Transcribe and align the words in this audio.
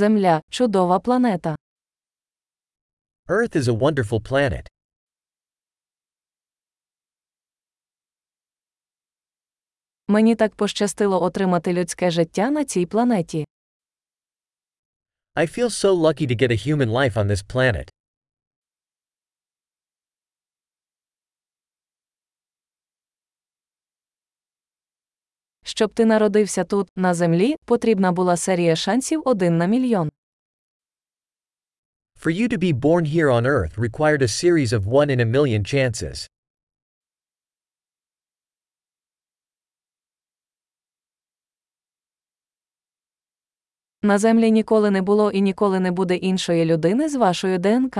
Земля 0.00 0.42
чудова 0.50 1.00
планета. 1.00 1.56
Earth 3.28 3.56
is 3.56 3.68
a 3.68 3.72
wonderful 3.72 4.20
planet. 4.20 4.66
Мені 10.08 10.34
так 10.34 10.54
пощастило 10.54 11.22
отримати 11.22 11.72
людське 11.72 12.10
життя 12.10 12.50
на 12.50 12.64
цій 12.64 12.86
планеті. 12.86 13.46
I 15.36 15.58
feel 15.58 15.70
so 15.70 15.94
lucky 15.94 16.26
to 16.26 16.36
get 16.42 16.50
a 16.50 16.66
human 16.66 16.90
life 16.90 17.14
on 17.14 17.26
this 17.26 17.42
planet. 17.54 17.90
Щоб 25.70 25.92
ти 25.94 26.04
народився 26.04 26.64
тут, 26.64 26.88
на 26.96 27.14
землі, 27.14 27.56
потрібна 27.64 28.12
була 28.12 28.36
серія 28.36 28.76
шансів 28.76 29.22
один 29.24 29.58
на 29.58 29.66
мільйон. 29.66 30.10
For 32.20 32.40
you 32.40 32.52
to 32.52 32.58
be 32.58 32.72
born 32.80 33.04
here 33.04 33.30
on 33.30 33.46
Earth 33.46 33.78
required 33.78 34.22
a 34.22 34.28
series 34.28 34.72
of 34.72 34.82
one 34.86 35.10
in 35.10 35.20
a 35.20 35.24
million 35.24 35.62
chances. 35.74 36.28
На 44.02 44.18
землі 44.18 44.50
ніколи 44.50 44.90
не 44.90 45.02
було 45.02 45.30
і 45.30 45.40
ніколи 45.40 45.80
не 45.80 45.90
буде 45.90 46.16
іншої 46.16 46.64
людини 46.64 47.08
з 47.08 47.14
вашою 47.14 47.58
ДНК. 47.58 47.96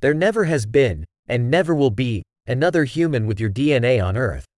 There 0.00 0.14
never 0.14 0.44
has 0.44 0.66
been, 0.66 1.04
and 1.28 1.50
never 1.50 1.74
will 1.74 1.94
be, 1.94 2.22
another 2.46 2.84
human 2.96 3.26
with 3.26 3.40
your 3.40 3.52
DNA 3.58 4.00
on 4.08 4.16
Earth. 4.16 4.49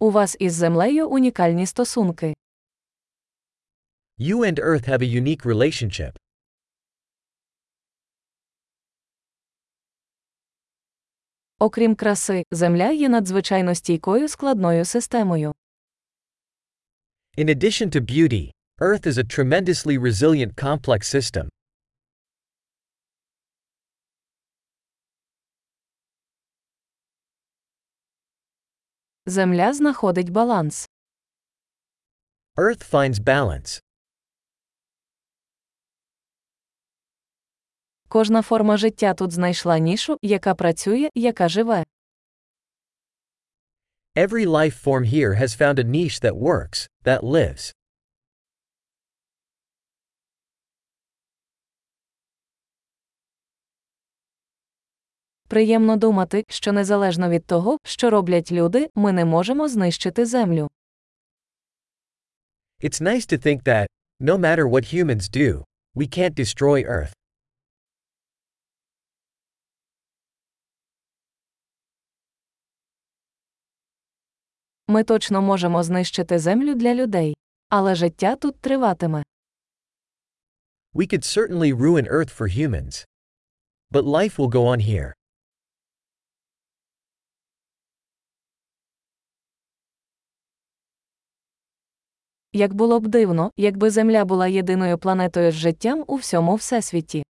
У 0.00 0.10
вас 0.10 0.36
із 0.40 0.52
землею 0.54 1.08
унікальні 1.08 1.66
стосунки. 1.66 2.34
You 4.18 4.36
and 4.36 4.58
Earth 4.58 4.88
have 4.88 5.02
a 5.02 5.22
unique 5.22 5.42
relationship. 5.44 6.16
Окрім 11.58 11.94
краси, 11.94 12.44
земля 12.50 12.90
є 12.90 13.08
надзвичайно 13.08 13.74
стійкою 13.74 14.28
складною 14.28 14.84
системою. 14.84 15.54
In 17.38 17.48
addition 17.48 17.96
to 17.96 18.00
beauty, 18.00 18.50
Earth 18.80 19.06
is 19.06 19.18
a 19.18 19.24
tremendously 19.38 19.98
resilient 19.98 20.54
complex 20.54 21.14
system. 21.14 21.48
Земля 29.28 29.74
знаходить 29.74 30.30
баланс. 30.30 30.88
Earth 32.56 32.82
finds 32.82 33.18
balance. 33.20 33.82
Кожна 38.08 38.42
форма 38.42 38.76
життя 38.76 39.14
тут 39.14 39.32
знайшла 39.32 39.78
нішу, 39.78 40.18
яка 40.22 40.54
працює, 40.54 41.08
яка 41.14 41.48
живе. 41.48 41.84
Every 44.16 44.46
life 44.46 44.84
form 44.84 45.04
here 45.04 45.34
has 45.34 45.54
found 45.60 45.78
a 45.78 45.84
niche 45.84 46.20
that 46.20 46.34
works, 46.34 46.88
that 47.04 47.20
lives. 47.22 47.74
Приємно 55.48 55.96
думати, 55.96 56.44
що 56.48 56.72
незалежно 56.72 57.28
від 57.28 57.46
того, 57.46 57.78
що 57.84 58.10
роблять 58.10 58.52
люди, 58.52 58.90
ми 58.94 59.12
не 59.12 59.24
можемо 59.24 59.68
знищити 59.68 60.26
землю. 60.26 60.68
It's 62.82 63.02
nice 63.02 63.32
to 63.32 63.46
think 63.46 63.62
that, 63.62 63.86
no 64.20 64.38
matter 64.38 64.68
what 64.68 64.94
humans 64.94 65.28
do, 65.30 65.64
we 65.96 66.18
can't 66.18 66.34
destroy 66.34 66.90
Earth. 66.90 67.12
Ми 74.88 75.04
точно 75.04 75.42
можемо 75.42 75.82
знищити 75.82 76.38
землю 76.38 76.74
для 76.74 76.94
людей. 76.94 77.36
Але 77.68 77.94
життя 77.94 78.36
тут 78.36 78.60
триватиме. 78.60 79.22
We 80.94 81.12
could 81.12 81.24
certainly 81.24 81.74
ruin 81.74 82.08
Earth 82.10 82.38
for 82.38 82.48
humans. 82.58 83.06
But 83.90 84.04
life 84.04 84.36
will 84.38 84.50
go 84.50 84.62
on 84.66 84.80
here. 84.80 85.17
Як 92.52 92.74
було 92.74 93.00
б 93.00 93.06
дивно, 93.06 93.50
якби 93.56 93.90
Земля 93.90 94.24
була 94.24 94.46
єдиною 94.48 94.98
планетою 94.98 95.52
з 95.52 95.54
життям 95.54 96.04
у 96.06 96.16
всьому 96.16 96.54
всесвіті. 96.54 97.24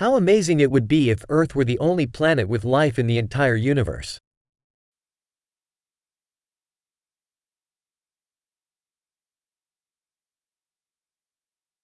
How 0.00 0.20
amazing 0.20 0.60
it 0.60 0.68
would 0.68 0.86
be 0.86 1.08
if 1.08 1.26
Earth 1.26 1.54
were 1.54 1.64
the 1.64 1.78
only 1.78 2.06
planet 2.06 2.46
with 2.48 2.64
life 2.64 2.98
in 2.98 3.06
the 3.06 3.18
entire 3.18 3.56
universe. 3.74 4.20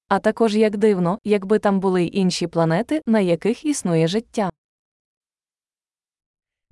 А 0.09 0.19
також 0.19 0.57
як 0.57 0.77
дивно, 0.77 1.19
якби 1.25 1.59
там 1.59 1.81
були 1.81 2.05
й 2.05 2.11
інші 2.13 2.47
планети, 2.47 3.03
на 3.07 3.21
яких 3.21 3.65
існує 3.65 4.09
життя. 4.09 4.51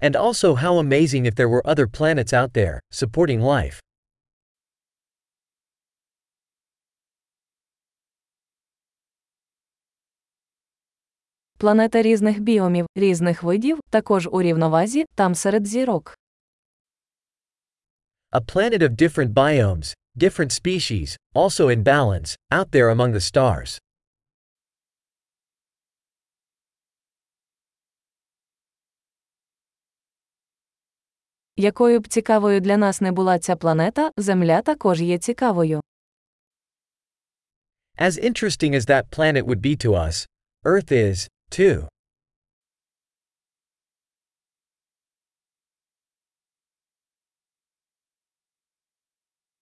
And 0.03 0.17
also 0.17 0.55
how 0.65 0.72
amazing 0.89 1.27
if 1.27 1.34
there 1.34 1.49
were 1.49 1.62
other 1.65 1.87
planets 1.87 2.33
out 2.33 2.53
there, 2.53 2.81
supporting 2.91 3.41
life. 3.41 3.81
Планета 11.60 12.03
різних 12.03 12.41
біомів, 12.41 12.87
різних 12.94 13.43
видів, 13.43 13.81
також 13.91 14.28
у 14.32 14.43
рівновазі, 14.43 15.04
там 15.15 15.34
серед 15.34 15.66
зірок. 15.66 16.19
A 18.32 18.41
planet 18.41 18.82
of 18.82 18.91
different 18.91 19.34
biomes, 19.34 19.94
different 20.16 20.53
species, 20.53 21.19
also 21.34 21.69
in 21.69 21.82
balance, 21.82 22.37
out 22.50 22.71
there 22.71 22.94
among 22.94 23.12
the 23.12 23.21
stars. 23.21 23.81
Якою 31.56 32.00
б 32.00 32.09
цікавою 32.09 32.60
для 32.60 32.77
нас 32.77 33.00
не 33.00 33.12
була 33.12 33.38
ця 33.38 33.56
планета, 33.56 34.10
Земля 34.16 34.62
також 34.62 35.00
є 35.00 35.19
цікавою. 35.19 35.81
As 37.98 38.25
interesting 38.25 38.75
as 38.75 38.87
that 38.91 39.04
planet 39.16 39.44
would 39.44 39.60
be 39.60 39.84
to 39.84 39.91
us, 39.91 40.27
Earth 40.65 40.92
is, 40.92 41.28
too. 41.50 41.88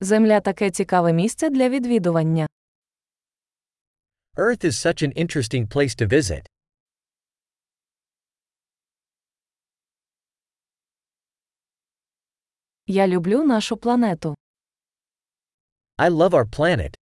Земля 0.01 0.41
таке 0.41 0.71
цікаве 0.71 1.13
місце 1.13 1.51
для 1.51 1.69
відвідування. 1.69 2.47
Earth 4.37 4.65
is 4.65 4.87
such 4.87 5.03
an 5.03 5.13
interesting 5.25 5.67
place 5.67 5.95
to 6.03 6.07
visit. 6.09 6.47
Я 12.87 13.07
люблю 13.07 13.45
нашу 13.45 13.77
планету. 13.77 14.35
I 15.99 16.09
love 16.11 16.31
our 16.31 16.47
planet. 16.47 16.95